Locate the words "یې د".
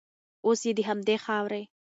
0.67-0.79